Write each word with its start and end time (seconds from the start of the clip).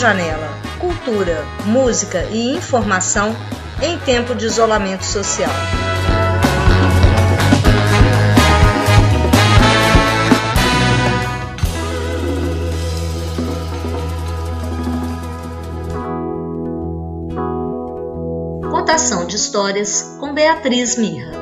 Janela. 0.00 0.48
Cultura, 0.78 1.44
música 1.66 2.24
e 2.30 2.56
informação 2.56 3.36
em 3.82 3.98
tempo 3.98 4.34
de 4.34 4.46
isolamento 4.46 5.04
social. 5.04 5.50
Contação 18.70 19.26
de 19.26 19.36
histórias 19.36 20.16
com 20.18 20.32
Beatriz 20.32 20.96
Mirra. 20.96 21.39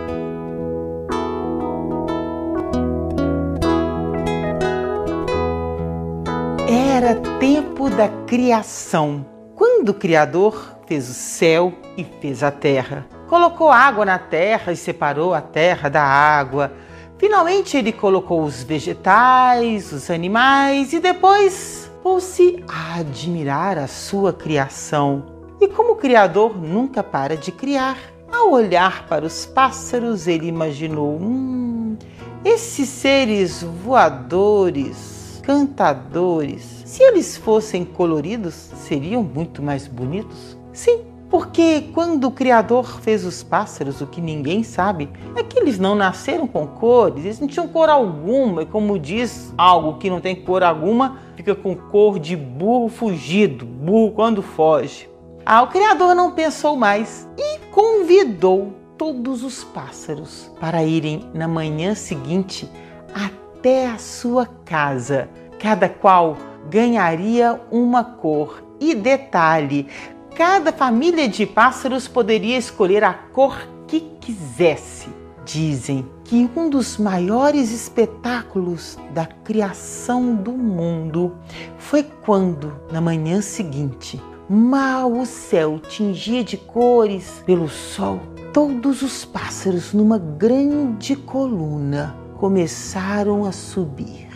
Era 6.98 7.14
tempo 7.38 7.88
da 7.88 8.08
criação, 8.26 9.24
quando 9.54 9.90
o 9.90 9.94
Criador 9.94 10.76
fez 10.84 11.08
o 11.08 11.14
céu 11.14 11.72
e 11.96 12.02
fez 12.02 12.42
a 12.42 12.50
terra. 12.50 13.06
Colocou 13.28 13.70
água 13.70 14.04
na 14.04 14.18
terra 14.18 14.72
e 14.72 14.76
separou 14.76 15.32
a 15.32 15.40
terra 15.40 15.88
da 15.88 16.02
água. 16.02 16.72
Finalmente 17.16 17.76
ele 17.76 17.92
colocou 17.92 18.42
os 18.42 18.64
vegetais, 18.64 19.92
os 19.92 20.10
animais 20.10 20.92
e 20.92 20.98
depois 20.98 21.88
pôs-se 22.02 22.64
a 22.66 22.98
admirar 22.98 23.78
a 23.78 23.86
sua 23.86 24.32
criação. 24.32 25.24
E 25.60 25.68
como 25.68 25.92
o 25.92 25.96
Criador 25.96 26.58
nunca 26.58 27.00
para 27.00 27.36
de 27.36 27.52
criar, 27.52 27.96
ao 28.28 28.50
olhar 28.50 29.06
para 29.06 29.24
os 29.24 29.46
pássaros, 29.46 30.26
ele 30.26 30.48
imaginou: 30.48 31.16
hum, 31.16 31.96
esses 32.44 32.88
seres 32.88 33.62
voadores 33.62 35.40
cantadores. 35.48 36.77
Se 36.88 37.02
eles 37.02 37.36
fossem 37.36 37.84
coloridos, 37.84 38.54
seriam 38.54 39.22
muito 39.22 39.62
mais 39.62 39.86
bonitos? 39.86 40.56
Sim, 40.72 41.02
porque 41.28 41.82
quando 41.92 42.24
o 42.24 42.30
Criador 42.30 43.02
fez 43.02 43.26
os 43.26 43.42
pássaros, 43.42 44.00
o 44.00 44.06
que 44.06 44.22
ninguém 44.22 44.62
sabe 44.62 45.10
é 45.36 45.42
que 45.42 45.58
eles 45.58 45.78
não 45.78 45.94
nasceram 45.94 46.46
com 46.46 46.66
cores, 46.66 47.26
eles 47.26 47.40
não 47.40 47.46
tinham 47.46 47.68
cor 47.68 47.90
alguma, 47.90 48.62
e 48.62 48.66
como 48.66 48.98
diz 48.98 49.52
algo 49.58 49.98
que 49.98 50.08
não 50.08 50.18
tem 50.18 50.34
cor 50.34 50.62
alguma, 50.62 51.18
fica 51.36 51.54
com 51.54 51.76
cor 51.76 52.18
de 52.18 52.34
burro 52.34 52.88
fugido, 52.88 53.66
burro 53.66 54.12
quando 54.12 54.40
foge. 54.40 55.10
Ah, 55.44 55.60
o 55.60 55.68
Criador 55.68 56.14
não 56.14 56.32
pensou 56.32 56.74
mais 56.74 57.28
e 57.36 57.58
convidou 57.70 58.72
todos 58.96 59.44
os 59.44 59.62
pássaros 59.62 60.50
para 60.58 60.82
irem 60.82 61.28
na 61.34 61.46
manhã 61.46 61.94
seguinte 61.94 62.66
até 63.14 63.88
a 63.88 63.98
sua 63.98 64.46
casa. 64.64 65.28
Cada 65.58 65.88
qual 65.88 66.36
ganharia 66.70 67.60
uma 67.70 68.04
cor. 68.04 68.62
E 68.80 68.94
detalhe: 68.94 69.86
cada 70.34 70.72
família 70.72 71.28
de 71.28 71.44
pássaros 71.44 72.06
poderia 72.06 72.56
escolher 72.56 73.02
a 73.04 73.12
cor 73.12 73.58
que 73.86 74.00
quisesse. 74.20 75.08
Dizem 75.44 76.06
que 76.24 76.48
um 76.54 76.68
dos 76.68 76.98
maiores 76.98 77.72
espetáculos 77.72 78.98
da 79.14 79.24
criação 79.24 80.34
do 80.34 80.52
mundo 80.52 81.34
foi 81.78 82.02
quando, 82.02 82.78
na 82.92 83.00
manhã 83.00 83.40
seguinte, 83.40 84.22
mal 84.48 85.10
o 85.10 85.24
céu 85.24 85.78
tingia 85.78 86.44
de 86.44 86.58
cores 86.58 87.42
pelo 87.46 87.66
sol, 87.66 88.20
todos 88.52 89.00
os 89.00 89.24
pássaros, 89.24 89.94
numa 89.94 90.18
grande 90.18 91.16
coluna, 91.16 92.14
começaram 92.36 93.44
a 93.46 93.52
subir, 93.52 94.28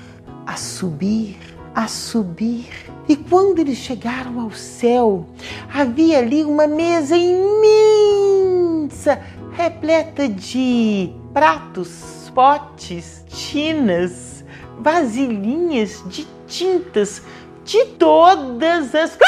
a 0.46 0.56
subir, 0.56 1.38
a 1.74 1.88
subir. 1.88 2.68
E 3.08 3.16
quando 3.16 3.58
eles 3.58 3.78
chegaram 3.78 4.38
ao 4.40 4.52
céu, 4.52 5.26
havia 5.72 6.18
ali 6.18 6.44
uma 6.44 6.66
mesa 6.66 7.16
imensa, 7.16 9.18
repleta 9.52 10.28
de 10.28 11.10
pratos, 11.32 12.30
potes, 12.34 13.24
tinas, 13.28 14.44
vasilhinhas 14.78 16.02
de 16.06 16.26
tintas 16.46 17.22
de 17.64 17.84
todas 17.98 18.94
as. 18.94 19.18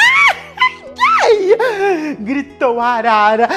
Gritou 2.20 2.78
a 2.80 2.86
arara. 2.86 3.48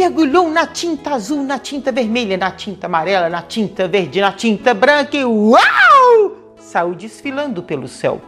Mergulhou 0.00 0.48
na 0.48 0.66
tinta 0.66 1.10
azul, 1.10 1.42
na 1.42 1.58
tinta 1.58 1.92
vermelha, 1.92 2.38
na 2.38 2.50
tinta 2.50 2.86
amarela, 2.86 3.28
na 3.28 3.42
tinta 3.42 3.86
verde, 3.86 4.18
na 4.18 4.32
tinta 4.32 4.72
branca 4.72 5.14
e 5.14 5.24
uau! 5.26 6.54
Saiu 6.56 6.94
desfilando 6.94 7.62
pelo 7.62 7.86
céu. 7.86 8.18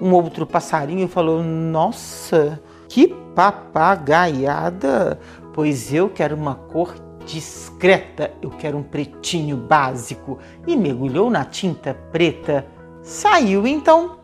Um 0.00 0.12
outro 0.12 0.44
passarinho 0.44 1.06
falou: 1.06 1.40
Nossa, 1.40 2.60
que 2.88 3.14
papagaiada! 3.32 5.20
Pois 5.54 5.94
eu 5.94 6.08
quero 6.08 6.34
uma 6.34 6.56
cor 6.56 6.96
discreta, 7.24 8.32
eu 8.42 8.50
quero 8.50 8.78
um 8.78 8.82
pretinho 8.82 9.56
básico. 9.56 10.40
E 10.66 10.76
mergulhou 10.76 11.30
na 11.30 11.44
tinta 11.44 11.94
preta. 12.10 12.66
Saiu 13.04 13.68
então 13.68 14.18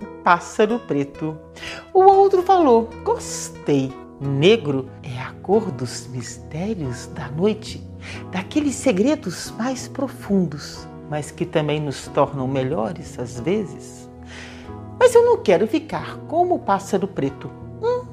o 0.00 0.22
pássaro 0.22 0.78
preto. 0.78 1.36
O 1.92 2.04
outro 2.04 2.40
falou: 2.40 2.88
Gostei 3.02 4.01
Negro 4.22 4.88
é 5.02 5.20
a 5.20 5.32
cor 5.42 5.72
dos 5.72 6.06
mistérios 6.06 7.08
da 7.08 7.28
noite, 7.28 7.84
daqueles 8.30 8.76
segredos 8.76 9.52
mais 9.58 9.88
profundos, 9.88 10.86
mas 11.10 11.32
que 11.32 11.44
também 11.44 11.80
nos 11.80 12.06
tornam 12.06 12.46
melhores 12.46 13.18
às 13.18 13.40
vezes. 13.40 14.08
Mas 14.96 15.12
eu 15.12 15.24
não 15.24 15.38
quero 15.38 15.66
ficar 15.66 16.18
como 16.28 16.54
o 16.54 16.58
pássaro 16.60 17.08
preto. 17.08 17.50
Hum. 17.82 18.04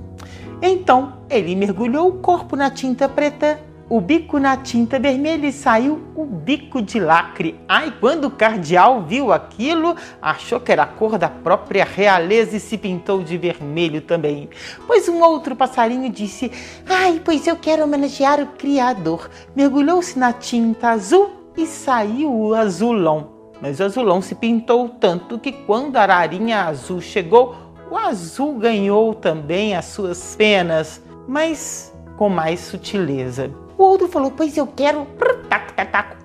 Então 0.63 1.19
ele 1.29 1.55
mergulhou 1.55 2.09
o 2.09 2.17
corpo 2.17 2.55
na 2.55 2.71
tinta 2.71 3.07
preta 3.07 3.59
o 3.89 3.99
bico 3.99 4.37
na 4.37 4.55
tinta 4.55 4.99
vermelha 4.99 5.47
e 5.47 5.51
saiu 5.51 5.99
o 6.15 6.23
bico 6.23 6.79
de 6.79 6.99
lacre. 6.99 7.59
Ai, 7.67 7.91
quando 7.99 8.25
o 8.25 8.31
cardeal 8.31 9.01
viu 9.01 9.31
aquilo, 9.33 9.95
achou 10.21 10.59
que 10.59 10.71
era 10.71 10.83
a 10.83 10.87
cor 10.87 11.17
da 11.17 11.27
própria 11.27 11.83
realeza 11.83 12.55
e 12.55 12.59
se 12.59 12.77
pintou 12.77 13.23
de 13.23 13.35
vermelho 13.35 14.01
também. 14.01 14.47
Pois 14.85 15.09
um 15.09 15.23
outro 15.23 15.55
passarinho 15.55 16.11
disse: 16.11 16.51
Ai, 16.87 17.19
pois 17.25 17.47
eu 17.47 17.55
quero 17.55 17.83
homenagear 17.83 18.39
o 18.39 18.47
Criador. 18.47 19.27
Mergulhou-se 19.55 20.19
na 20.19 20.31
tinta 20.31 20.89
azul 20.89 21.31
e 21.57 21.65
saiu 21.65 22.31
o 22.31 22.53
azulão. 22.53 23.31
Mas 23.59 23.79
o 23.79 23.83
azulão 23.83 24.21
se 24.21 24.35
pintou 24.35 24.87
tanto 24.87 25.39
que 25.39 25.51
quando 25.51 25.97
a 25.97 26.03
ararinha 26.03 26.65
azul 26.65 27.01
chegou, 27.01 27.55
o 27.89 27.97
azul 27.97 28.53
ganhou 28.53 29.15
também 29.15 29.75
as 29.75 29.85
suas 29.85 30.35
penas, 30.35 31.01
mas 31.27 31.91
com 32.15 32.29
mais 32.29 32.59
sutileza. 32.59 33.51
O 33.79 33.83
outro 33.83 34.09
falou: 34.09 34.29
Pois 34.29 34.57
eu 34.57 34.67
quero 34.67 35.07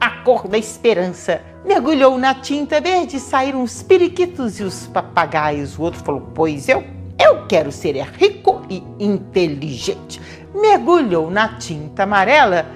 a 0.01 0.11
cor 0.25 0.49
da 0.49 0.59
esperança. 0.59 1.41
Mergulhou 1.65 2.19
na 2.19 2.35
tinta 2.35 2.81
verde, 2.81 3.21
saíram 3.21 3.63
os 3.63 3.81
periquitos 3.81 4.59
e 4.59 4.65
os 4.65 4.89
papagaios. 4.89 5.79
O 5.79 5.83
outro 5.83 6.03
falou: 6.03 6.31
Pois 6.35 6.69
eu, 6.69 6.83
eu 7.17 7.47
quero 7.47 7.71
ser 7.71 7.95
rico 7.95 8.61
e 8.69 8.83
inteligente. 8.99 10.21
Mergulhou 10.53 11.31
na 11.31 11.57
tinta 11.57 12.03
amarela 12.03 12.67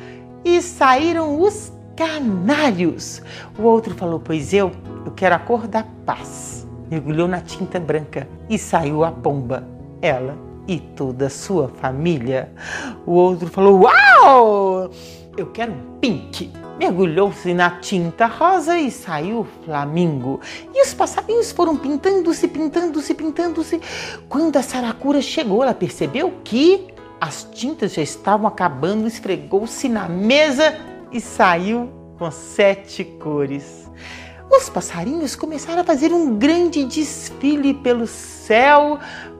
e 0.44 0.62
saíram 0.62 1.42
os 1.42 1.72
canários. 1.96 3.20
O 3.58 3.64
outro 3.64 3.96
falou: 3.96 4.20
Pois 4.20 4.54
eu, 4.54 4.70
eu 5.04 5.10
quero 5.10 5.34
a 5.34 5.40
cor 5.40 5.66
da 5.66 5.84
paz. 6.06 6.68
Mergulhou 6.88 7.26
na 7.26 7.40
tinta 7.40 7.80
branca 7.80 8.28
e 8.48 8.56
saiu 8.56 9.02
a 9.02 9.10
pomba. 9.10 9.66
Ela 10.00 10.47
e 10.68 10.78
toda 10.78 11.26
a 11.26 11.30
sua 11.30 11.68
família. 11.68 12.52
O 13.06 13.12
outro 13.12 13.48
falou: 13.48 13.80
Uau! 13.80 14.90
Eu 15.36 15.46
quero 15.46 15.72
um 15.72 15.98
pink. 15.98 16.52
Mergulhou-se 16.78 17.52
na 17.54 17.70
tinta 17.80 18.26
rosa 18.26 18.78
e 18.78 18.90
saiu 18.90 19.46
flamingo. 19.64 20.40
E 20.72 20.82
os 20.82 20.94
passarinhos 20.94 21.50
foram 21.50 21.76
pintando-se, 21.76 22.46
pintando-se, 22.46 23.14
pintando-se. 23.14 23.80
Quando 24.28 24.56
a 24.56 24.62
saracura 24.62 25.20
chegou, 25.20 25.62
ela 25.62 25.74
percebeu 25.74 26.34
que 26.44 26.86
as 27.20 27.42
tintas 27.52 27.94
já 27.94 28.02
estavam 28.02 28.46
acabando, 28.46 29.08
esfregou-se 29.08 29.88
na 29.88 30.08
mesa 30.08 30.78
e 31.10 31.20
saiu 31.20 31.88
com 32.16 32.30
sete 32.30 33.04
cores. 33.04 33.88
Os 34.50 34.68
passarinhos 34.68 35.36
começaram 35.36 35.82
a 35.82 35.84
fazer 35.84 36.12
um 36.12 36.36
grande 36.36 36.84
desfile 36.84 37.74
pelo 37.74 38.06
céu 38.06 38.98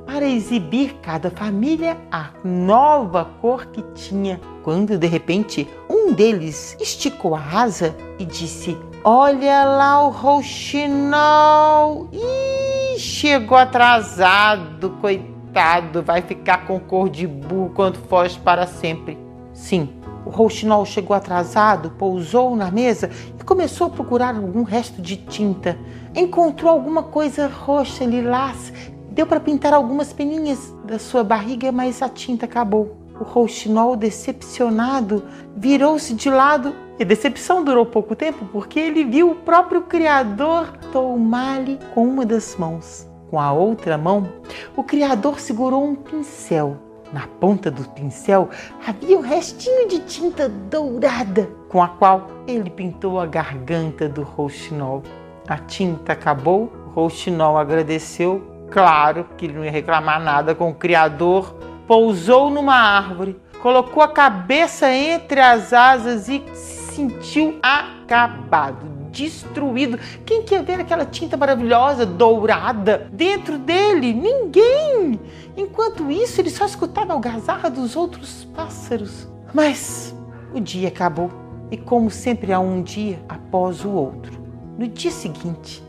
para 0.09 0.27
exibir 0.27 0.95
cada 1.03 1.31
família 1.31 1.99
a 2.11 2.31
nova 2.43 3.27
cor 3.43 3.67
que 3.67 3.83
tinha. 3.95 4.41
Quando 4.65 4.97
de 4.97 5.07
repente 5.07 5.69
um 5.89 6.15
deles 6.15 6.75
esticou 6.81 7.37
a 7.37 7.41
asa 7.41 7.95
e 8.19 8.25
disse: 8.25 8.75
Olha 9.05 9.65
lá 9.65 10.07
o 10.07 10.09
rouxinol! 10.09 12.09
Ih, 12.11 12.99
chegou 12.99 13.59
atrasado, 13.59 14.97
coitado, 14.99 16.03
vai 16.03 16.23
ficar 16.23 16.67
com 16.67 16.81
cor 16.81 17.11
de 17.11 17.27
burro 17.27 17.73
quando 17.75 17.99
foge 18.09 18.39
para 18.39 18.67
sempre. 18.67 19.19
Sim, 19.53 19.91
O 20.25 20.31
rouxinol 20.31 20.87
chegou 20.87 21.15
atrasado, 21.15 21.91
pousou 21.91 22.57
na 22.57 22.71
mesa 22.71 23.11
e 23.39 23.45
começou 23.45 23.89
a 23.89 23.91
procurar 23.91 24.35
algum 24.35 24.63
resto 24.63 25.03
de 25.03 25.17
tinta. 25.17 25.79
Encontrou 26.15 26.71
alguma 26.71 27.03
coisa 27.03 27.47
roxa, 27.47 28.05
lilás. 28.05 28.73
Deu 29.19 29.27
para 29.27 29.41
pintar 29.41 29.75
algumas 29.75 30.13
peninhas 30.13 30.73
da 30.85 30.97
sua 30.97 31.25
barriga, 31.25 31.73
mas 31.73 32.03
a 32.03 32.09
tinta 32.09 32.45
acabou. 32.45 32.97
O 33.19 33.25
rouxinol, 33.25 33.97
decepcionado, 33.97 35.25
virou-se 35.57 36.15
de 36.15 36.31
lado 36.31 36.73
e 37.01 37.03
a 37.03 37.05
decepção 37.05 37.65
durou 37.65 37.85
pouco 37.85 38.15
tempo 38.15 38.45
porque 38.53 38.79
ele 38.79 39.03
viu 39.03 39.33
o 39.33 39.35
próprio 39.35 39.83
Criador 39.83 40.71
tomar-lhe 40.93 41.81
com 41.93 42.07
uma 42.07 42.25
das 42.25 42.55
mãos. 42.55 43.09
Com 43.29 43.41
a 43.41 43.51
outra 43.53 43.99
mão, 43.99 44.29
o 44.77 44.85
Criador 44.85 45.41
segurou 45.41 45.85
um 45.85 45.97
pincel. 45.97 46.77
Na 47.13 47.27
ponta 47.27 47.73
do 47.73 47.83
pincel 47.89 48.49
havia 48.87 49.19
um 49.19 49.23
restinho 49.23 49.89
de 49.89 49.99
tinta 49.99 50.49
dourada, 50.49 51.51
com 51.69 51.83
a 51.83 51.89
qual 51.89 52.29
ele 52.47 52.71
pintou 52.71 53.19
a 53.19 53.27
garganta 53.27 54.09
do 54.09 54.23
rouxinol. 54.23 55.03
A 55.49 55.59
tinta 55.59 56.13
acabou, 56.13 56.73
o 56.87 56.91
rouxinol 56.91 57.59
agradeceu, 57.59 58.58
claro 58.71 59.27
que 59.37 59.47
ele 59.47 59.55
não 59.55 59.65
ia 59.65 59.71
reclamar 59.71 60.21
nada 60.21 60.55
com 60.55 60.71
o 60.71 60.75
Criador, 60.75 61.55
pousou 61.87 62.51
numa 62.51 62.75
árvore, 62.75 63.41
colocou 63.63 64.03
a 64.03 64.09
cabeça 64.09 64.93
entre 64.93 65.41
as 65.41 65.73
asas 65.73 66.29
e 66.29 66.43
sentiu 66.55 67.59
acabado, 67.63 68.87
destruído. 69.11 69.99
Quem 70.25 70.43
quer 70.43 70.63
ver 70.63 70.81
aquela 70.81 71.05
tinta 71.05 71.37
maravilhosa, 71.37 72.05
dourada, 72.05 73.09
dentro 73.13 73.59
dele? 73.59 74.13
Ninguém! 74.13 75.19
Enquanto 75.57 76.11
isso, 76.11 76.41
ele 76.41 76.51
só 76.51 76.67
escutava 76.67 77.13
a 77.13 77.17
algazarra 77.17 77.71
dos 77.71 77.97
outros 77.97 78.45
pássaros. 78.55 79.29
Mas 79.53 80.15
o 80.55 80.61
dia 80.61 80.89
acabou 80.89 81.31
e, 81.71 81.77
como 81.77 82.11
sempre, 82.11 82.53
há 82.53 82.61
um 82.61 82.83
dia 82.83 83.21
após 83.29 83.85
o 83.85 83.91
outro. 83.91 84.39
No 84.79 84.87
dia 84.87 85.11
seguinte, 85.11 85.83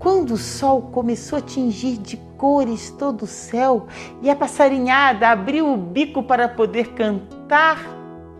quando 0.00 0.32
o 0.32 0.38
sol 0.38 0.80
começou 0.90 1.38
a 1.38 1.42
tingir 1.42 1.98
de 1.98 2.16
cores 2.38 2.90
todo 2.90 3.22
o 3.22 3.26
céu 3.26 3.86
e 4.22 4.30
a 4.30 4.34
passarinhada 4.34 5.28
abriu 5.28 5.70
o 5.70 5.76
bico 5.76 6.22
para 6.22 6.48
poder 6.48 6.94
cantar, 6.94 7.78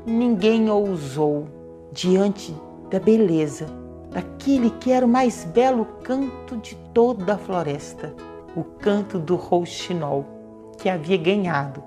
ninguém 0.06 0.70
ousou 0.70 1.46
diante 1.92 2.56
da 2.90 2.98
beleza 2.98 3.66
daquele 4.10 4.70
que 4.70 4.90
era 4.90 5.04
o 5.04 5.08
mais 5.08 5.44
belo 5.44 5.84
canto 6.02 6.56
de 6.56 6.74
toda 6.94 7.34
a 7.34 7.38
floresta, 7.38 8.14
o 8.56 8.64
canto 8.64 9.18
do 9.18 9.36
rouxinol, 9.36 10.24
que 10.78 10.88
havia 10.88 11.18
ganhado 11.18 11.82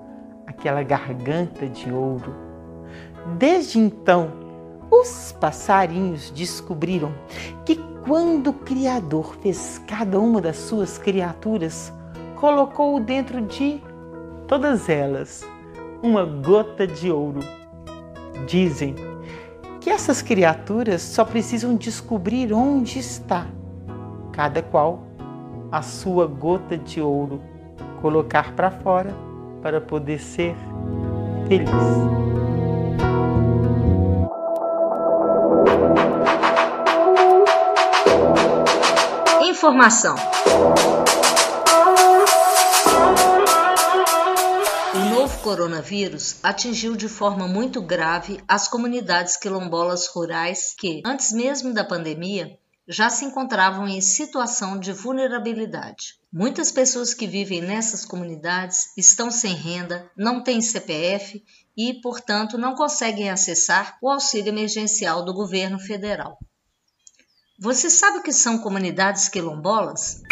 aquela 0.46 0.84
garganta 0.84 1.66
de 1.66 1.90
ouro. 1.90 2.32
Desde 3.36 3.80
então, 3.80 4.30
os 4.88 5.32
passarinhos 5.32 6.30
descobriram 6.30 7.12
que 7.66 7.74
quando 8.06 8.48
o 8.48 8.52
Criador 8.52 9.34
fez 9.40 9.82
cada 9.86 10.20
uma 10.20 10.40
das 10.40 10.56
suas 10.56 10.98
criaturas, 10.98 11.92
colocou 12.36 13.00
dentro 13.00 13.40
de 13.40 13.80
todas 14.46 14.88
elas 14.88 15.42
uma 16.02 16.24
gota 16.24 16.86
de 16.86 17.10
ouro. 17.10 17.40
Dizem 18.46 18.94
que 19.80 19.88
essas 19.88 20.20
criaturas 20.20 21.00
só 21.00 21.24
precisam 21.24 21.76
descobrir 21.76 22.52
onde 22.52 22.98
está, 22.98 23.46
cada 24.32 24.62
qual 24.62 25.04
a 25.72 25.80
sua 25.80 26.26
gota 26.26 26.76
de 26.76 27.00
ouro, 27.00 27.40
colocar 28.02 28.52
para 28.54 28.70
fora 28.70 29.14
para 29.62 29.80
poder 29.80 30.20
ser 30.20 30.54
feliz. 31.48 32.33
Informação 39.64 40.14
coronavírus 45.42 46.36
atingiu 46.42 46.94
de 46.96 47.08
forma 47.08 47.48
muito 47.48 47.80
grave 47.80 48.42
as 48.46 48.68
comunidades 48.68 49.38
quilombolas 49.38 50.06
rurais 50.06 50.74
que, 50.76 51.00
antes 51.04 51.32
mesmo 51.32 51.72
da 51.72 51.82
pandemia, 51.82 52.58
já 52.86 53.08
se 53.08 53.24
encontravam 53.24 53.88
em 53.88 54.00
situação 54.00 54.78
de 54.78 54.92
vulnerabilidade. 54.92 56.18
Muitas 56.30 56.70
pessoas 56.70 57.14
que 57.14 57.26
vivem 57.26 57.62
nessas 57.62 58.04
comunidades 58.04 58.92
estão 58.98 59.30
sem 59.30 59.54
renda, 59.54 60.10
não 60.14 60.42
têm 60.42 60.60
CPF 60.60 61.42
e, 61.74 61.94
portanto, 62.02 62.58
não 62.58 62.74
conseguem 62.74 63.30
acessar 63.30 63.96
o 64.02 64.10
auxílio 64.10 64.50
emergencial 64.50 65.24
do 65.24 65.32
governo 65.32 65.78
federal. 65.78 66.38
Você 67.58 67.88
sabe 67.88 68.18
o 68.18 68.22
que 68.22 68.32
são 68.32 68.58
comunidades 68.58 69.28
quilombolas? 69.28 70.22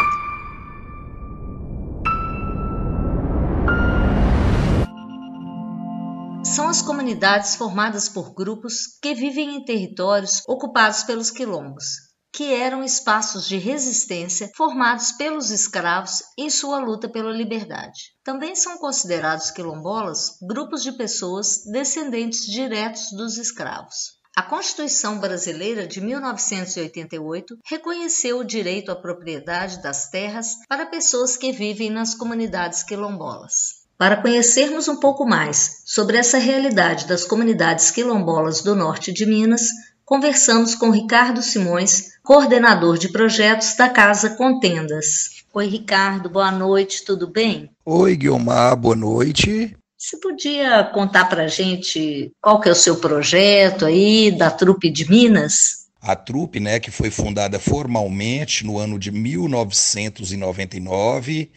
são 6.45 6.69
as 6.69 6.83
comunidades 6.83 7.57
formadas 7.57 8.11
por 8.11 8.35
grupos 8.35 8.99
que 9.01 9.15
vivem 9.15 9.57
em 9.57 9.65
territórios 9.65 10.43
ocupados 10.47 11.03
pelos 11.03 11.31
quilombos, 11.31 11.85
que 12.31 12.53
eram 12.53 12.85
espaços 12.85 13.49
de 13.49 13.57
resistência 13.57 14.51
formados 14.55 15.13
pelos 15.13 15.51
escravos 15.51 16.23
em 16.37 16.51
sua 16.51 16.79
luta 16.79 17.09
pela 17.09 17.33
liberdade. 17.33 18.13
Também 18.23 18.55
são 18.55 18.77
considerados 18.77 19.51
quilombolas 19.51 20.37
grupos 20.47 20.83
de 20.83 20.93
pessoas 20.93 21.63
descendentes 21.73 22.45
diretos 22.45 23.11
dos 23.13 23.39
escravos. 23.39 24.22
A 24.35 24.43
Constituição 24.43 25.19
Brasileira 25.19 25.87
de 25.87 26.01
1988 26.01 27.59
reconheceu 27.67 28.39
o 28.39 28.45
direito 28.45 28.91
à 28.91 28.97
propriedade 28.97 29.83
das 29.83 30.09
terras 30.09 30.57
para 30.67 30.87
pessoas 30.87 31.37
que 31.37 31.53
vivem 31.53 31.91
nas 31.91 32.15
comunidades 32.15 32.83
quilombolas. 32.83 33.83
Para 33.99 34.17
conhecermos 34.17 34.89
um 34.89 34.97
pouco 34.97 35.27
mais 35.27 35.83
sobre 35.85 36.17
essa 36.17 36.39
realidade 36.39 37.07
das 37.07 37.25
comunidades 37.25 37.91
quilombolas 37.91 38.63
do 38.63 38.75
norte 38.75 39.13
de 39.13 39.27
Minas, 39.27 39.67
conversamos 40.03 40.75
com 40.75 40.91
Ricardo 40.91 41.43
Simões, 41.43 42.13
coordenador 42.23 42.97
de 42.97 43.13
projetos 43.13 43.77
da 43.77 43.91
Casa 43.91 44.31
Contendas. 44.31 45.45
Oi, 45.53 45.67
Ricardo, 45.67 46.31
boa 46.31 46.51
noite, 46.51 47.05
tudo 47.05 47.31
bem? 47.31 47.71
Oi, 47.85 48.17
Guilmar, 48.17 48.77
boa 48.77 48.97
noite. 48.97 49.77
Você 50.03 50.17
podia 50.17 50.83
contar 50.83 51.27
para 51.27 51.45
a 51.45 51.49
gente 51.49 52.33
qual 52.41 52.61
que 52.61 52.69
é 52.69 52.73
o 52.73 52.75
seu 52.75 52.97
projeto 52.97 53.87
aí 53.87 54.33
da 54.33 54.51
Trupe 54.51 54.91
de 54.91 55.09
Minas? 55.09 55.87
A 56.01 56.17
Trupe, 56.17 56.59
né, 56.59 56.81
que 56.81 56.91
foi 56.91 57.09
fundada 57.09 57.61
formalmente 57.61 58.67
no 58.67 58.79
ano 58.79 58.99
de 58.99 59.13
1999 59.13 61.53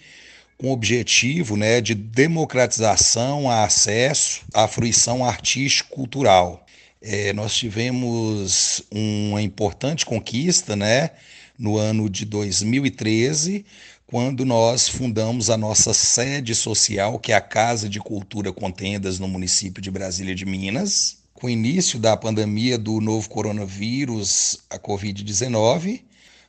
com 0.59 0.67
o 0.67 0.71
objetivo 0.71 1.57
né, 1.57 1.81
de 1.81 1.95
democratização, 1.95 3.49
a 3.49 3.63
acesso 3.63 4.43
à 4.53 4.67
fruição 4.67 5.25
artístico-cultural. 5.25 6.63
É, 7.01 7.33
nós 7.33 7.55
tivemos 7.55 8.83
uma 8.91 9.41
importante 9.41 10.05
conquista 10.05 10.75
né, 10.75 11.09
no 11.57 11.77
ano 11.77 12.07
de 12.07 12.25
2013, 12.25 13.65
quando 14.07 14.45
nós 14.45 14.87
fundamos 14.87 15.49
a 15.49 15.57
nossa 15.57 15.93
sede 15.93 16.53
social, 16.53 17.17
que 17.17 17.31
é 17.31 17.35
a 17.35 17.41
Casa 17.41 17.89
de 17.89 17.99
Cultura 17.99 18.53
Contendas 18.53 19.19
no 19.19 19.27
município 19.27 19.81
de 19.81 19.89
Brasília 19.89 20.35
de 20.35 20.45
Minas. 20.45 21.17
Com 21.33 21.47
o 21.47 21.49
início 21.49 21.99
da 21.99 22.15
pandemia 22.15 22.77
do 22.77 23.01
novo 23.01 23.27
coronavírus, 23.27 24.59
a 24.69 24.77
Covid-19, 24.77 26.01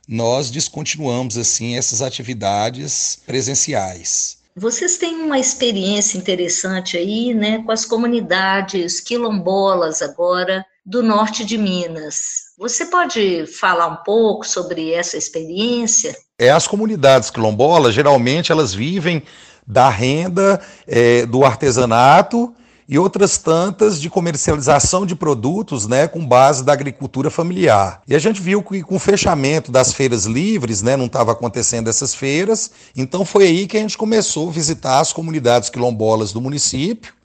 nós 0.07 0.51
descontinuamos 0.51 1.37
assim 1.37 1.75
essas 1.75 2.01
atividades 2.01 3.19
presenciais. 3.25 4.37
Vocês 4.55 4.97
têm 4.97 5.15
uma 5.15 5.37
experiência 5.37 6.17
interessante 6.17 6.95
aí, 6.95 7.33
né, 7.33 7.61
com 7.63 7.71
as 7.71 7.85
comunidades 7.85 8.99
quilombolas 8.99 10.01
agora 10.01 10.65
do 10.85 11.03
norte 11.03 11.43
de 11.43 11.57
Minas. 11.57 12.53
Você 12.57 12.85
pode 12.85 13.45
falar 13.45 13.87
um 13.87 14.03
pouco 14.03 14.47
sobre 14.47 14.93
essa 14.93 15.17
experiência? 15.17 16.15
É, 16.39 16.51
as 16.51 16.67
comunidades 16.67 17.31
quilombolas, 17.31 17.95
geralmente, 17.95 18.51
elas 18.51 18.71
vivem 18.71 19.23
da 19.65 19.89
renda 19.89 20.61
é, 20.85 21.25
do 21.25 21.43
artesanato 21.43 22.53
e 22.87 22.99
outras 22.99 23.39
tantas 23.39 23.99
de 23.99 24.07
comercialização 24.07 25.03
de 25.03 25.15
produtos 25.15 25.87
né, 25.87 26.07
com 26.07 26.23
base 26.23 26.63
da 26.63 26.73
agricultura 26.73 27.31
familiar. 27.31 28.03
E 28.07 28.13
a 28.13 28.19
gente 28.19 28.39
viu 28.39 28.61
que 28.61 28.83
com 28.83 28.97
o 28.97 28.99
fechamento 28.99 29.71
das 29.71 29.91
feiras 29.93 30.25
livres, 30.25 30.83
né, 30.83 30.95
não 30.95 31.07
estava 31.07 31.31
acontecendo 31.31 31.89
essas 31.89 32.13
feiras, 32.13 32.69
então 32.95 33.25
foi 33.25 33.45
aí 33.45 33.65
que 33.65 33.75
a 33.75 33.79
gente 33.79 33.97
começou 33.97 34.49
a 34.49 34.51
visitar 34.51 34.99
as 34.99 35.11
comunidades 35.11 35.71
quilombolas 35.71 36.31
do 36.31 36.39
município 36.39 37.15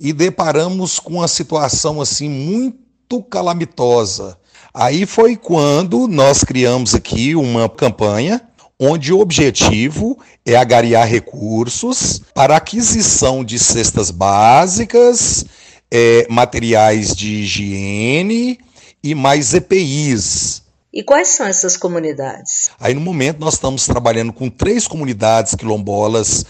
e 0.00 0.10
deparamos 0.10 0.98
com 0.98 1.16
uma 1.16 1.28
situação 1.28 2.00
assim 2.00 2.30
muito 2.30 3.22
calamitosa. 3.24 4.38
Aí 4.72 5.04
foi 5.04 5.36
quando 5.36 6.08
nós 6.08 6.42
criamos 6.42 6.94
aqui 6.94 7.36
uma 7.36 7.68
campanha 7.68 8.40
onde 8.78 9.12
o 9.12 9.20
objetivo 9.20 10.18
é 10.44 10.56
agariar 10.56 11.08
recursos 11.08 12.20
para 12.34 12.56
aquisição 12.56 13.44
de 13.44 13.58
cestas 13.58 14.10
básicas, 14.10 15.44
é, 15.90 16.26
materiais 16.28 17.14
de 17.14 17.42
higiene 17.42 18.58
e 19.02 19.14
mais 19.14 19.54
EPIs. 19.54 20.62
E 20.92 21.02
quais 21.02 21.28
são 21.28 21.46
essas 21.46 21.76
comunidades? 21.76 22.70
Aí 22.78 22.94
no 22.94 23.00
momento 23.00 23.40
nós 23.40 23.54
estamos 23.54 23.84
trabalhando 23.86 24.32
com 24.32 24.48
três 24.48 24.86
comunidades 24.86 25.54
quilombolas 25.54 26.44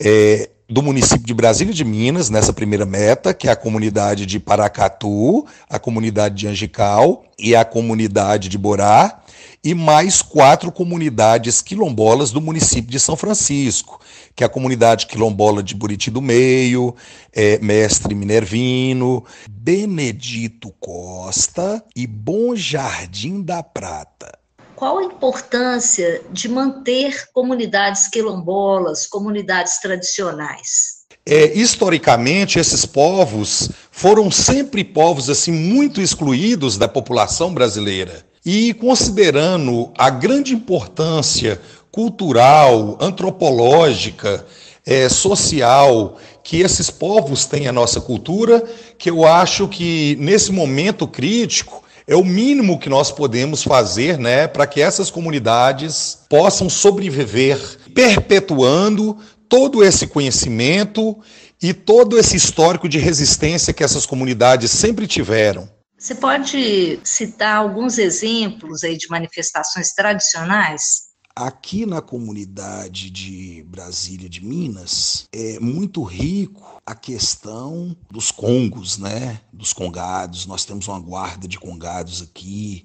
é, 0.00 0.48
do 0.68 0.82
município 0.82 1.26
de 1.26 1.34
Brasília 1.34 1.74
de 1.74 1.84
Minas, 1.84 2.30
nessa 2.30 2.52
primeira 2.52 2.86
meta, 2.86 3.34
que 3.34 3.48
é 3.48 3.50
a 3.50 3.56
comunidade 3.56 4.24
de 4.24 4.40
Paracatu, 4.40 5.46
a 5.68 5.78
comunidade 5.78 6.36
de 6.36 6.48
Angical 6.48 7.24
e 7.38 7.54
a 7.54 7.64
comunidade 7.64 8.48
de 8.48 8.56
Borá 8.56 9.21
e 9.64 9.74
mais 9.74 10.22
quatro 10.22 10.72
comunidades 10.72 11.62
quilombolas 11.62 12.30
do 12.30 12.40
município 12.40 12.90
de 12.90 12.98
São 12.98 13.16
Francisco, 13.16 14.00
que 14.34 14.42
é 14.42 14.46
a 14.46 14.50
comunidade 14.50 15.06
quilombola 15.06 15.62
de 15.62 15.74
Buriti 15.74 16.10
do 16.10 16.20
Meio, 16.20 16.94
é, 17.32 17.58
Mestre 17.58 18.14
Minervino, 18.14 19.24
Benedito 19.48 20.74
Costa 20.80 21.82
e 21.94 22.06
Bom 22.06 22.56
Jardim 22.56 23.42
da 23.42 23.62
Prata. 23.62 24.38
Qual 24.74 24.98
a 24.98 25.04
importância 25.04 26.22
de 26.32 26.48
manter 26.48 27.30
comunidades 27.32 28.08
quilombolas, 28.08 29.06
comunidades 29.06 29.78
tradicionais? 29.78 31.02
É, 31.24 31.56
historicamente, 31.56 32.58
esses 32.58 32.84
povos 32.84 33.70
foram 33.92 34.28
sempre 34.28 34.82
povos 34.82 35.30
assim 35.30 35.52
muito 35.52 36.00
excluídos 36.00 36.76
da 36.76 36.88
população 36.88 37.54
brasileira. 37.54 38.24
E 38.44 38.74
considerando 38.74 39.92
a 39.96 40.10
grande 40.10 40.52
importância 40.52 41.60
cultural, 41.90 42.98
antropológica, 43.00 44.44
é, 44.84 45.08
social 45.08 46.18
que 46.42 46.60
esses 46.60 46.90
povos 46.90 47.44
têm 47.44 47.68
à 47.68 47.72
nossa 47.72 48.00
cultura, 48.00 48.64
que 48.98 49.08
eu 49.08 49.24
acho 49.24 49.68
que 49.68 50.16
nesse 50.18 50.50
momento 50.50 51.06
crítico 51.06 51.82
é 52.06 52.16
o 52.16 52.24
mínimo 52.24 52.80
que 52.80 52.88
nós 52.88 53.12
podemos 53.12 53.62
fazer 53.62 54.18
né, 54.18 54.48
para 54.48 54.66
que 54.66 54.80
essas 54.80 55.08
comunidades 55.08 56.18
possam 56.28 56.68
sobreviver, 56.68 57.58
perpetuando 57.94 59.16
todo 59.48 59.84
esse 59.84 60.06
conhecimento 60.08 61.16
e 61.62 61.72
todo 61.72 62.18
esse 62.18 62.36
histórico 62.36 62.88
de 62.88 62.98
resistência 62.98 63.72
que 63.72 63.84
essas 63.84 64.04
comunidades 64.04 64.70
sempre 64.72 65.06
tiveram. 65.06 65.68
Você 66.02 66.16
pode 66.16 66.98
citar 67.04 67.58
alguns 67.58 67.96
exemplos 67.96 68.82
aí 68.82 68.98
de 68.98 69.08
manifestações 69.08 69.92
tradicionais? 69.92 71.12
Aqui 71.32 71.86
na 71.86 72.02
comunidade 72.02 73.08
de 73.08 73.62
Brasília 73.68 74.28
de 74.28 74.44
Minas 74.44 75.28
é 75.32 75.60
muito 75.60 76.02
rico 76.02 76.82
a 76.84 76.92
questão 76.96 77.96
dos 78.10 78.32
congos, 78.32 78.98
né? 78.98 79.42
Dos 79.52 79.72
congados. 79.72 80.44
Nós 80.44 80.64
temos 80.64 80.88
uma 80.88 80.98
guarda 80.98 81.46
de 81.46 81.56
congados 81.56 82.20
aqui, 82.20 82.84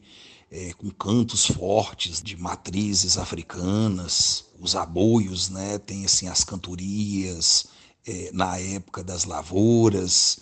é, 0.51 0.73
com 0.73 0.91
cantos 0.91 1.47
fortes 1.47 2.21
de 2.21 2.37
matrizes 2.37 3.17
africanas. 3.17 4.45
Os 4.59 4.75
aboios, 4.75 5.49
né? 5.49 5.79
Tem 5.79 6.05
assim 6.05 6.27
as 6.27 6.43
cantorias 6.43 7.65
é, 8.05 8.29
na 8.31 8.59
época 8.59 9.03
das 9.03 9.23
lavouras 9.23 10.37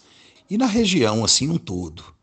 e 0.50 0.58
na 0.58 0.66
região 0.66 1.24
assim 1.24 1.50
um 1.50 1.58
todo. 1.58 2.14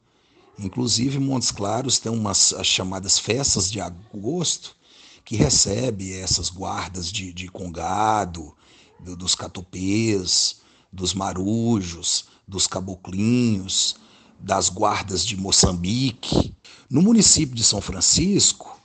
Inclusive, 0.59 1.19
Montes 1.19 1.51
Claros 1.51 1.99
tem 1.99 2.13
umas 2.13 2.53
as 2.53 2.67
chamadas 2.67 3.19
festas 3.19 3.71
de 3.71 3.81
agosto, 3.81 4.77
que 5.25 5.37
recebe 5.37 6.13
essas 6.13 6.51
guardas 6.51 7.11
de, 7.11 7.33
de 7.33 7.49
congado, 7.49 8.55
do, 8.99 9.17
dos 9.17 9.35
catopês, 9.35 10.61
dos 10.93 11.15
marujos, 11.15 12.27
dos 12.47 12.67
caboclinhos, 12.67 13.97
das 14.39 14.69
guardas 14.69 15.25
de 15.25 15.37
Moçambique. 15.37 16.55
No 16.91 17.01
município 17.01 17.55
de 17.55 17.65
São 17.65 17.81
Francisco, 17.81 18.79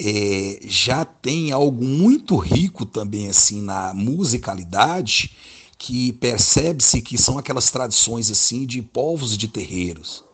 é, 0.00 0.60
já 0.62 1.04
tem 1.04 1.50
algo 1.52 1.84
muito 1.84 2.36
rico 2.36 2.86
também 2.86 3.28
assim 3.28 3.60
na 3.60 3.92
musicalidade, 3.92 5.34
que 5.76 6.12
percebe-se 6.12 7.00
que 7.00 7.18
são 7.18 7.38
aquelas 7.38 7.70
tradições 7.70 8.30
assim 8.30 8.66
de 8.66 8.82
povos 8.82 9.36
de 9.36 9.48
terreiros. 9.48 10.24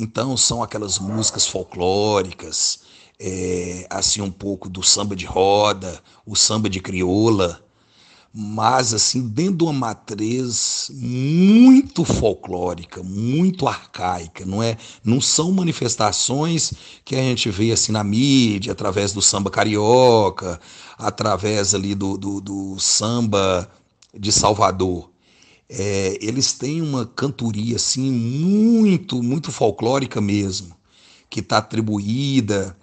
Então 0.00 0.36
são 0.36 0.62
aquelas 0.62 0.96
músicas 1.00 1.44
folclóricas, 1.44 2.82
é, 3.18 3.84
assim 3.90 4.20
um 4.20 4.30
pouco 4.30 4.68
do 4.68 4.80
samba 4.80 5.16
de 5.16 5.26
roda, 5.26 6.00
o 6.24 6.36
samba 6.36 6.70
de 6.70 6.80
crioula, 6.80 7.60
mas 8.32 8.94
assim 8.94 9.26
dentro 9.26 9.56
de 9.56 9.64
uma 9.64 9.72
matriz 9.72 10.88
muito 10.94 12.04
folclórica, 12.04 13.02
muito 13.02 13.66
arcaica, 13.66 14.46
não 14.46 14.62
é? 14.62 14.76
Não 15.02 15.20
são 15.20 15.50
manifestações 15.50 16.72
que 17.04 17.16
a 17.16 17.18
gente 17.18 17.50
vê 17.50 17.72
assim 17.72 17.90
na 17.90 18.04
mídia, 18.04 18.70
através 18.70 19.12
do 19.12 19.20
samba 19.20 19.50
carioca, 19.50 20.60
através 20.96 21.74
ali 21.74 21.96
do, 21.96 22.16
do, 22.16 22.40
do 22.40 22.78
samba 22.78 23.68
de 24.16 24.30
Salvador 24.30 25.10
é, 25.68 26.18
eles 26.20 26.52
têm 26.54 26.80
uma 26.80 27.04
cantoria 27.04 27.76
assim 27.76 28.10
muito, 28.10 29.22
muito 29.22 29.52
folclórica 29.52 30.20
mesmo, 30.20 30.74
que 31.28 31.40
está 31.40 31.58
atribuída 31.58 32.76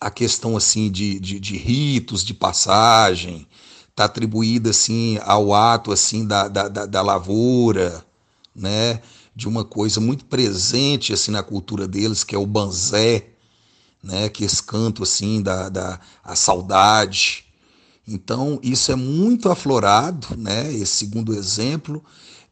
à 0.00 0.10
questão 0.10 0.56
assim 0.56 0.90
de, 0.90 1.20
de, 1.20 1.38
de 1.38 1.56
ritos 1.56 2.24
de 2.24 2.32
passagem, 2.32 3.46
está 3.90 4.04
atribuída 4.04 4.70
assim 4.70 5.18
ao 5.22 5.52
ato 5.52 5.92
assim 5.92 6.26
da, 6.26 6.48
da, 6.48 6.68
da, 6.68 7.02
lavoura, 7.02 8.04
né? 8.54 9.02
de 9.34 9.46
uma 9.46 9.64
coisa 9.64 10.00
muito 10.00 10.24
presente 10.24 11.12
assim 11.12 11.30
na 11.30 11.42
cultura 11.42 11.86
deles, 11.86 12.24
que 12.24 12.34
é 12.34 12.38
o 12.38 12.46
banzé, 12.46 13.26
né? 14.02 14.28
que 14.28 14.44
esse 14.44 14.62
canto 14.62 15.02
assim 15.02 15.42
da, 15.42 15.68
da 15.68 16.00
a 16.24 16.34
saudade, 16.34 17.44
então, 18.08 18.58
isso 18.62 18.90
é 18.90 18.96
muito 18.96 19.50
aflorado, 19.50 20.34
né? 20.34 20.72
esse 20.72 21.04
segundo 21.04 21.34
exemplo, 21.34 22.02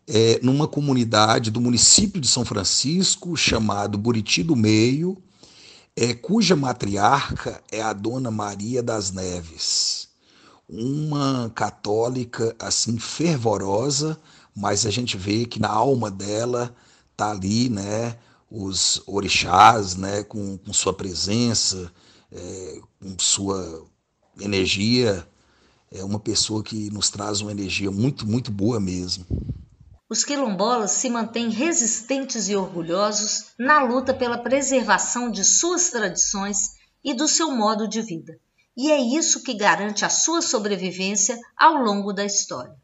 é 0.07 0.39
numa 0.43 0.69
comunidade 0.69 1.51
do 1.51 1.63
município 1.63 2.21
de 2.21 2.29
São 2.29 2.45
Francisco, 2.45 3.35
chamado 3.37 3.97
Buriti 3.97 4.43
do 4.43 4.55
Meio, 4.55 5.17
é, 5.97 6.13
cuja 6.13 6.55
matriarca 6.55 7.63
é 7.73 7.81
a 7.81 7.95
Dona 7.95 8.31
Maria 8.31 8.83
das 8.83 9.11
Neves, 9.11 10.09
uma 10.69 11.51
católica 11.55 12.55
assim 12.59 12.99
fervorosa, 12.99 14.21
mas 14.55 14.85
a 14.85 14.91
gente 14.91 15.17
vê 15.17 15.47
que 15.47 15.59
na 15.59 15.71
alma 15.71 16.11
dela 16.11 16.75
tá 17.17 17.31
ali, 17.31 17.71
né, 17.71 18.19
os 18.51 19.03
orixás, 19.07 19.97
né, 19.97 20.23
com, 20.23 20.59
com 20.59 20.73
sua 20.73 20.93
presença, 20.93 21.91
é, 22.31 22.81
com 23.01 23.17
sua 23.19 23.87
energia 24.39 25.27
é 25.93 26.03
uma 26.03 26.19
pessoa 26.19 26.63
que 26.63 26.91
nos 26.91 27.11
traz 27.11 27.41
uma 27.41 27.53
energia 27.53 27.91
muito, 27.91 28.27
muito 28.27 28.51
boa 28.51 28.81
mesmo. 28.81 29.25
Os 30.09 30.25
quilombolas 30.25 30.93
se 30.93 31.11
mantêm 31.11 31.51
resistentes 31.51 32.49
e 32.49 32.57
orgulhosos 32.57 33.47
na 33.59 33.83
luta 33.83 34.15
pela 34.15 34.39
preservação 34.39 35.31
de 35.31 35.45
suas 35.45 35.91
tradições 35.91 36.77
e 37.05 37.15
do 37.15 37.27
seu 37.27 37.51
modo 37.51 37.89
de 37.89 38.03
vida. 38.03 38.39
E 38.77 38.91
é 38.91 39.01
isso 39.01 39.43
que 39.43 39.55
garante 39.55 40.05
a 40.05 40.09
sua 40.09 40.43
sobrevivência 40.43 41.37
ao 41.57 41.75
longo 41.75 42.13
da 42.13 42.25
história. 42.25 42.75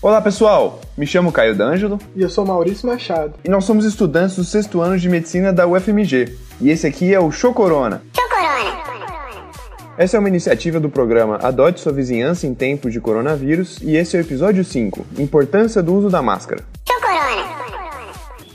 Olá 0.00 0.20
pessoal, 0.20 0.80
me 0.96 1.06
chamo 1.06 1.32
Caio 1.32 1.56
D'Angelo 1.56 1.98
e 2.14 2.22
eu 2.22 2.30
sou 2.30 2.46
Maurício 2.46 2.86
Machado 2.86 3.34
e 3.44 3.48
nós 3.48 3.64
somos 3.64 3.84
estudantes 3.84 4.36
do 4.36 4.44
sexto 4.44 4.80
ano 4.80 4.96
de 4.96 5.08
medicina 5.08 5.52
da 5.52 5.66
UFMG 5.66 6.38
e 6.60 6.70
esse 6.70 6.86
aqui 6.86 7.12
é 7.12 7.18
o 7.18 7.32
Chocorona. 7.32 8.02
Essa 9.98 10.16
é 10.16 10.20
uma 10.20 10.28
iniciativa 10.28 10.78
do 10.78 10.88
programa 10.88 11.40
Adote 11.42 11.80
Sua 11.80 11.90
Vizinhança 11.92 12.46
em 12.46 12.54
Tempos 12.54 12.92
de 12.92 13.00
Coronavírus 13.00 13.82
e 13.82 13.96
esse 13.96 14.16
é 14.16 14.20
o 14.20 14.22
episódio 14.22 14.64
5 14.64 15.04
Importância 15.18 15.82
do 15.82 15.92
uso 15.92 16.08
da 16.08 16.22
máscara. 16.22 16.62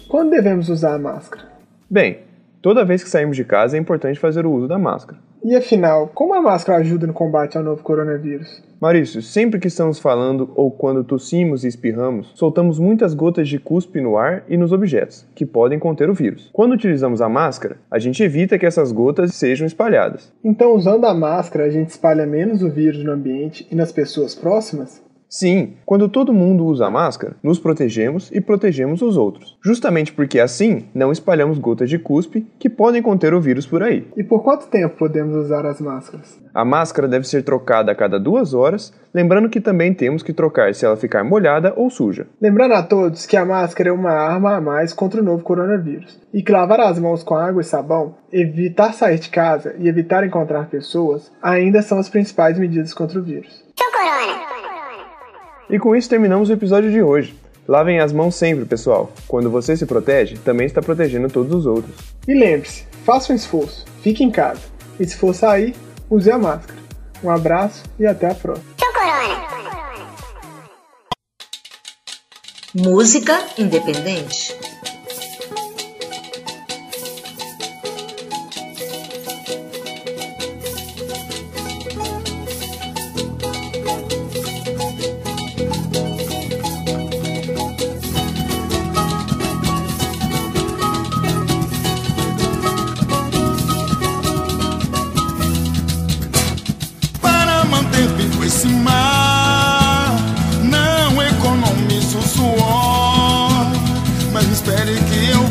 Quando 0.07 0.29
devemos 0.29 0.69
usar 0.69 0.93
a 0.93 0.97
máscara? 0.97 1.43
Bem, 1.89 2.19
toda 2.61 2.85
vez 2.85 3.03
que 3.03 3.09
saímos 3.09 3.35
de 3.35 3.43
casa 3.43 3.75
é 3.75 3.79
importante 3.79 4.21
fazer 4.21 4.45
o 4.45 4.53
uso 4.53 4.69
da 4.69 4.79
máscara. 4.79 5.19
E 5.43 5.53
afinal, 5.53 6.09
como 6.15 6.33
a 6.33 6.41
máscara 6.41 6.79
ajuda 6.79 7.05
no 7.05 7.13
combate 7.13 7.57
ao 7.57 7.63
novo 7.63 7.83
coronavírus? 7.83 8.63
Maurício, 8.83 9.21
sempre 9.21 9.61
que 9.61 9.69
estamos 9.69 9.97
falando 9.97 10.51
ou 10.57 10.69
quando 10.69 11.05
tossimos 11.05 11.63
e 11.63 11.69
espirramos, 11.69 12.33
soltamos 12.35 12.77
muitas 12.77 13.13
gotas 13.13 13.47
de 13.47 13.57
cuspe 13.57 14.01
no 14.01 14.17
ar 14.17 14.43
e 14.49 14.57
nos 14.57 14.73
objetos, 14.73 15.25
que 15.33 15.45
podem 15.45 15.79
conter 15.79 16.09
o 16.09 16.13
vírus. 16.13 16.49
Quando 16.51 16.73
utilizamos 16.73 17.21
a 17.21 17.29
máscara, 17.29 17.77
a 17.89 17.97
gente 17.97 18.21
evita 18.21 18.59
que 18.59 18.65
essas 18.65 18.91
gotas 18.91 19.35
sejam 19.35 19.65
espalhadas. 19.65 20.33
Então, 20.43 20.75
usando 20.75 21.05
a 21.05 21.13
máscara, 21.13 21.63
a 21.63 21.69
gente 21.69 21.91
espalha 21.91 22.25
menos 22.25 22.61
o 22.61 22.69
vírus 22.69 23.01
no 23.05 23.13
ambiente 23.13 23.65
e 23.71 23.73
nas 23.73 23.93
pessoas 23.93 24.35
próximas? 24.35 25.01
Sim, 25.33 25.73
quando 25.83 26.07
todo 26.07 26.31
mundo 26.31 26.63
usa 26.63 26.91
máscara, 26.91 27.35
nos 27.41 27.57
protegemos 27.57 28.29
e 28.31 28.39
protegemos 28.39 29.01
os 29.01 29.17
outros. 29.17 29.57
Justamente 29.65 30.13
porque 30.13 30.39
assim 30.39 30.85
não 30.93 31.11
espalhamos 31.11 31.57
gotas 31.57 31.89
de 31.89 31.97
cuspe 31.97 32.45
que 32.59 32.69
podem 32.69 33.01
conter 33.01 33.33
o 33.33 33.41
vírus 33.41 33.65
por 33.65 33.81
aí. 33.81 34.07
E 34.15 34.23
por 34.23 34.43
quanto 34.43 34.67
tempo 34.67 34.95
podemos 34.95 35.35
usar 35.35 35.65
as 35.65 35.81
máscaras? 35.81 36.39
A 36.53 36.63
máscara 36.63 37.07
deve 37.07 37.27
ser 37.27 37.41
trocada 37.41 37.91
a 37.91 37.95
cada 37.95 38.19
duas 38.19 38.53
horas, 38.53 38.93
lembrando 39.11 39.49
que 39.49 39.59
também 39.59 39.91
temos 39.91 40.21
que 40.21 40.33
trocar 40.33 40.71
se 40.75 40.85
ela 40.85 40.95
ficar 40.95 41.23
molhada 41.23 41.73
ou 41.75 41.89
suja. 41.89 42.27
Lembrando 42.39 42.75
a 42.75 42.83
todos 42.83 43.25
que 43.25 43.35
a 43.35 43.43
máscara 43.43 43.89
é 43.89 43.91
uma 43.91 44.11
arma 44.11 44.57
a 44.57 44.61
mais 44.61 44.93
contra 44.93 45.19
o 45.19 45.23
novo 45.25 45.41
coronavírus. 45.41 46.21
E 46.31 46.43
que 46.43 46.51
lavar 46.51 46.79
as 46.79 46.99
mãos 46.99 47.23
com 47.23 47.33
água 47.33 47.63
e 47.63 47.65
sabão, 47.65 48.17
evitar 48.31 48.93
sair 48.93 49.17
de 49.17 49.29
casa 49.29 49.73
e 49.79 49.87
evitar 49.87 50.23
encontrar 50.23 50.69
pessoas 50.69 51.31
ainda 51.41 51.81
são 51.81 51.97
as 51.97 52.07
principais 52.07 52.59
medidas 52.59 52.93
contra 52.93 53.17
o 53.17 53.23
vírus. 53.23 53.63
E 55.73 55.79
com 55.79 55.95
isso 55.95 56.07
terminamos 56.07 56.51
o 56.51 56.53
episódio 56.53 56.91
de 56.91 57.01
hoje. 57.01 57.33
Lavem 57.67 57.99
as 57.99 58.13
mãos 58.13 58.35
sempre, 58.35 58.63
pessoal. 58.63 59.11
Quando 59.27 59.49
você 59.49 59.75
se 59.75 59.87
protege, 59.87 60.37
também 60.37 60.67
está 60.67 60.83
protegendo 60.83 61.27
todos 61.27 61.51
os 61.51 61.65
outros. 61.65 61.95
E 62.27 62.33
lembre-se, 62.35 62.83
faça 63.03 63.33
um 63.33 63.35
esforço, 63.35 63.83
fique 64.03 64.23
em 64.23 64.29
casa. 64.29 64.61
E 64.99 65.07
se 65.07 65.15
for 65.15 65.33
sair, 65.33 65.73
use 66.11 66.29
a 66.29 66.37
máscara. 66.37 66.79
Um 67.23 67.31
abraço 67.31 67.81
e 67.99 68.05
até 68.05 68.29
a 68.29 68.35
próxima. 68.35 68.71
Música 72.75 73.39
independente. 73.57 74.55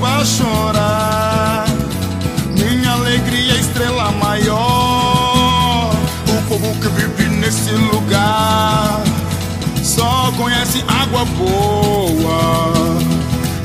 Eu 0.02 0.08
vá 0.08 0.24
chorar. 0.24 1.64
Minha 2.50 2.92
alegria 2.92 3.54
é 3.54 3.58
estrela 3.58 4.10
maior. 4.12 5.90
O 6.28 6.48
povo 6.48 6.74
que 6.80 6.88
vive 6.88 7.28
nesse 7.36 7.70
lugar 7.70 9.00
só 9.82 10.32
conhece 10.36 10.84
água 10.88 11.24
boa. 11.24 12.98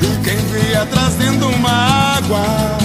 E 0.00 0.24
quem 0.24 0.36
vier 0.52 0.86
trazendo 0.86 1.48
uma 1.48 2.16
água. 2.16 2.78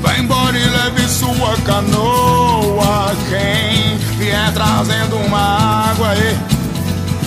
Vai 0.00 0.20
embora 0.20 0.58
e 0.58 0.64
leve 0.64 1.08
sua 1.08 1.56
canoa. 1.64 3.14
Quem 3.28 3.98
vier 4.16 4.52
trazendo 4.52 5.16
uma 5.16 5.90
água 5.90 6.14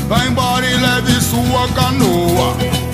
vai 0.07 0.27
embora 0.27 0.65
e 0.65 0.75
leve 0.75 1.21
sua 1.21 1.67
canoa. 1.69 2.84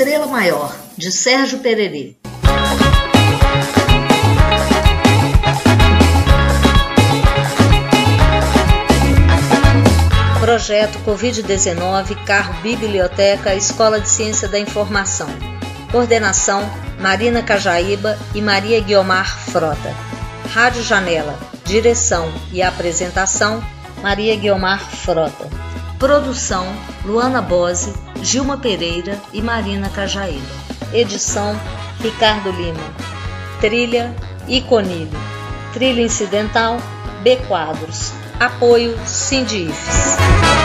Estrela 0.00 0.26
Maior, 0.26 0.74
de 0.96 1.12
Sérgio 1.12 1.58
Pereri. 1.58 2.16
Projeto 10.40 10.98
Covid-19, 11.04 12.24
Carro 12.24 12.54
Biblioteca, 12.62 13.54
Escola 13.54 14.00
de 14.00 14.08
Ciência 14.08 14.48
da 14.48 14.58
Informação. 14.58 15.28
Coordenação: 15.92 16.62
Marina 16.98 17.42
Cajaíba 17.42 18.18
e 18.34 18.40
Maria 18.40 18.80
Guiomar 18.80 19.38
Frota. 19.38 19.94
Rádio 20.48 20.82
Janela. 20.82 21.38
Direção 21.66 22.32
e 22.50 22.62
apresentação: 22.62 23.62
Maria 24.02 24.34
Guiomar 24.34 24.80
Frota. 24.80 25.46
Produção: 25.98 26.64
Luana 27.04 27.42
Bose, 27.42 27.92
Gilma 28.22 28.58
Pereira 28.58 29.18
e 29.32 29.40
Marina 29.40 29.88
Cajaíba. 29.88 30.46
Edição: 30.92 31.58
Ricardo 32.00 32.50
Lima. 32.50 32.82
Trilha: 33.60 34.14
Iconilho. 34.46 35.18
Trilha 35.72 36.02
incidental: 36.02 36.78
B 37.22 37.36
Quadros. 37.48 38.12
Apoio 38.38 38.98
Sindifes. 39.06 40.59